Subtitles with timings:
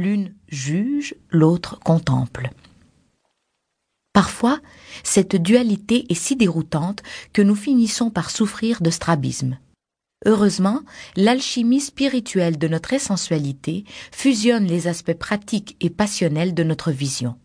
[0.00, 2.50] L'une juge, l'autre contemple.
[4.12, 4.60] Parfois,
[5.02, 9.58] cette dualité est si déroutante que nous finissons par souffrir de strabisme.
[10.24, 10.82] Heureusement,
[11.16, 17.36] l'alchimie spirituelle de notre essentialité fusionne les aspects pratiques et passionnels de notre vision.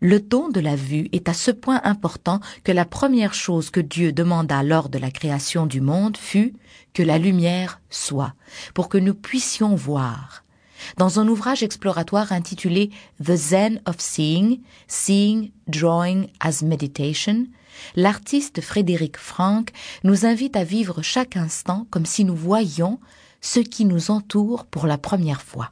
[0.00, 3.78] Le don de la vue est à ce point important que la première chose que
[3.78, 6.54] Dieu demanda lors de la création du monde fut
[6.94, 8.34] que la lumière soit,
[8.74, 10.42] pour que nous puissions voir.
[10.96, 12.90] Dans un ouvrage exploratoire intitulé
[13.24, 17.46] The Zen of Seeing, Seeing, Drawing as Meditation,
[17.96, 19.72] l'artiste Frédéric Franck
[20.04, 22.98] nous invite à vivre chaque instant comme si nous voyions
[23.40, 25.70] ce qui nous entoure pour la première fois.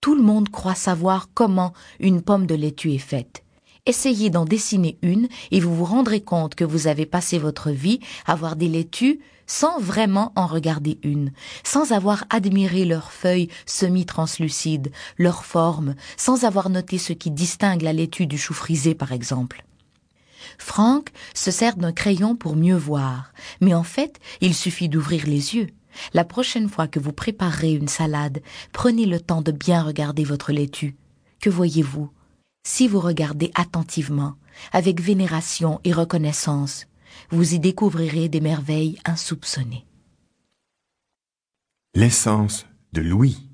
[0.00, 3.44] Tout le monde croit savoir comment une pomme de laitue est faite.
[3.84, 7.98] Essayez d'en dessiner une et vous vous rendrez compte que vous avez passé votre vie
[8.26, 9.18] à voir des laitues
[9.48, 11.32] sans vraiment en regarder une,
[11.64, 17.92] sans avoir admiré leurs feuilles semi-translucides, leur forme, sans avoir noté ce qui distingue la
[17.92, 19.64] laitue du chou frisé par exemple.
[20.58, 25.56] Franck se sert d'un crayon pour mieux voir, mais en fait, il suffit d'ouvrir les
[25.56, 25.70] yeux.
[26.14, 30.52] La prochaine fois que vous préparerez une salade, prenez le temps de bien regarder votre
[30.52, 30.94] laitue.
[31.40, 32.10] Que voyez-vous?
[32.64, 34.34] Si vous regardez attentivement,
[34.72, 36.86] avec vénération et reconnaissance,
[37.30, 39.86] vous y découvrirez des merveilles insoupçonnées.
[41.94, 43.48] L'essence de Louis.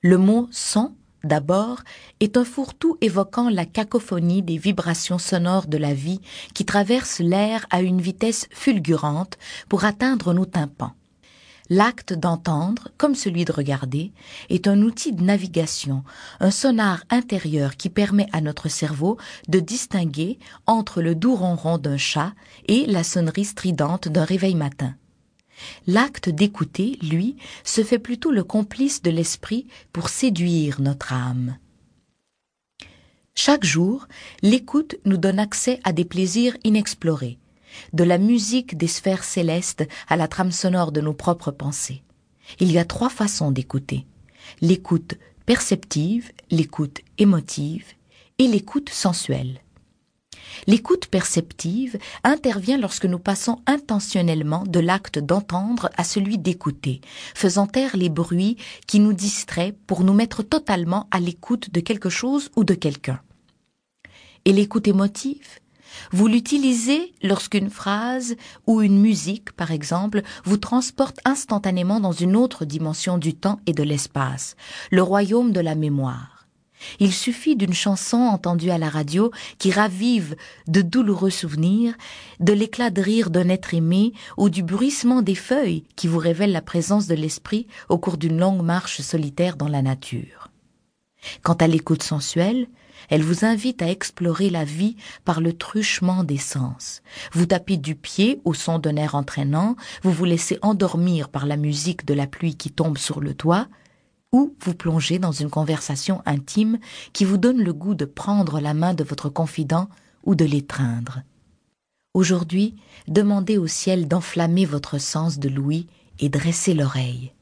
[0.00, 1.82] Le mot son d'abord,
[2.20, 6.20] est un fourre-tout évoquant la cacophonie des vibrations sonores de la vie
[6.54, 10.94] qui traversent l'air à une vitesse fulgurante pour atteindre nos tympans.
[11.70, 14.12] L'acte d'entendre, comme celui de regarder,
[14.48, 16.02] est un outil de navigation,
[16.40, 21.98] un sonar intérieur qui permet à notre cerveau de distinguer entre le doux ronron d'un
[21.98, 22.32] chat
[22.66, 24.94] et la sonnerie stridente d'un réveil matin.
[25.86, 31.58] L'acte d'écouter, lui, se fait plutôt le complice de l'esprit pour séduire notre âme.
[33.34, 34.08] Chaque jour,
[34.42, 37.38] l'écoute nous donne accès à des plaisirs inexplorés,
[37.92, 42.02] de la musique des sphères célestes à la trame sonore de nos propres pensées.
[42.60, 44.06] Il y a trois façons d'écouter.
[44.60, 45.14] L'écoute
[45.46, 47.84] perceptive, l'écoute émotive
[48.38, 49.60] et l'écoute sensuelle.
[50.66, 57.00] L'écoute perceptive intervient lorsque nous passons intentionnellement de l'acte d'entendre à celui d'écouter,
[57.34, 58.56] faisant taire les bruits
[58.86, 63.20] qui nous distraient pour nous mettre totalement à l'écoute de quelque chose ou de quelqu'un.
[64.44, 65.60] Et l'écoute émotive
[66.12, 68.36] vous l'utilisez lorsqu'une phrase
[68.66, 73.72] ou une musique, par exemple, vous transporte instantanément dans une autre dimension du temps et
[73.72, 74.56] de l'espace,
[74.90, 76.38] le royaume de la mémoire.
[77.00, 80.36] Il suffit d'une chanson entendue à la radio qui ravive
[80.66, 81.94] de douloureux souvenirs,
[82.40, 86.52] de l'éclat de rire d'un être aimé ou du bruissement des feuilles qui vous révèle
[86.52, 90.48] la présence de l'esprit au cours d'une longue marche solitaire dans la nature.
[91.42, 92.68] Quant à l'écoute sensuelle,
[93.10, 97.02] elle vous invite à explorer la vie par le truchement des sens.
[97.32, 101.56] Vous tapez du pied au son d'un air entraînant, vous vous laissez endormir par la
[101.56, 103.68] musique de la pluie qui tombe sur le toit,
[104.32, 106.78] ou vous plongez dans une conversation intime
[107.12, 109.88] qui vous donne le goût de prendre la main de votre confident
[110.24, 111.22] ou de l'étreindre.
[112.14, 112.74] Aujourd'hui,
[113.06, 115.86] demandez au ciel d'enflammer votre sens de l'ouïe
[116.18, 117.32] et dresser l'oreille.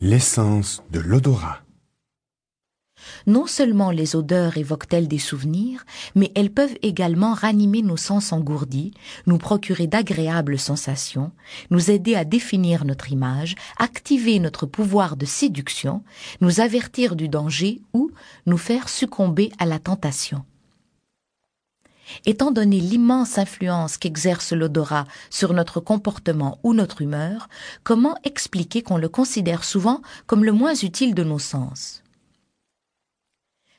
[0.00, 1.63] L'essence de l'odorat.
[3.26, 8.92] Non seulement les odeurs évoquent-elles des souvenirs, mais elles peuvent également ranimer nos sens engourdis,
[9.26, 11.32] nous procurer d'agréables sensations,
[11.70, 16.02] nous aider à définir notre image, activer notre pouvoir de séduction,
[16.40, 18.10] nous avertir du danger ou
[18.46, 20.44] nous faire succomber à la tentation.
[22.26, 27.48] Étant donné l'immense influence qu'exerce l'odorat sur notre comportement ou notre humeur,
[27.82, 32.02] comment expliquer qu'on le considère souvent comme le moins utile de nos sens?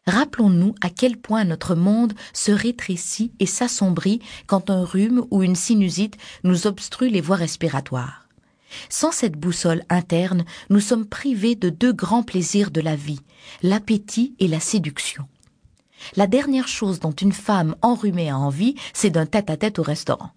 [0.08, 5.56] Rappelons-nous à quel point notre monde se rétrécit et s'assombrit quand un rhume ou une
[5.56, 8.28] sinusite nous obstrue les voies respiratoires.
[8.90, 13.22] Sans cette boussole interne, nous sommes privés de deux grands plaisirs de la vie,
[13.64, 15.28] l'appétit et la séduction.
[16.16, 20.32] La dernière chose dont une femme enrhumée a envie, c'est d'un tête-à-tête au restaurant.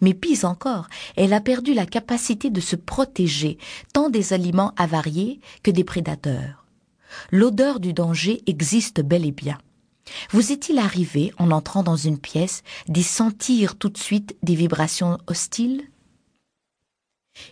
[0.00, 3.58] Mais pis encore, elle a perdu la capacité de se protéger
[3.92, 6.63] tant des aliments avariés que des prédateurs
[7.30, 9.58] l'odeur du danger existe bel et bien.
[10.30, 15.18] Vous est-il arrivé, en entrant dans une pièce, d'y sentir tout de suite des vibrations
[15.26, 15.82] hostiles?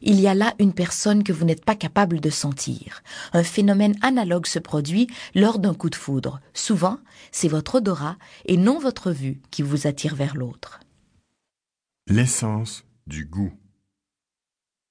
[0.00, 3.02] Il y a là une personne que vous n'êtes pas capable de sentir.
[3.32, 6.40] Un phénomène analogue se produit lors d'un coup de foudre.
[6.54, 6.98] Souvent,
[7.32, 10.80] c'est votre odorat et non votre vue qui vous attire vers l'autre.
[12.06, 13.52] L'essence du goût.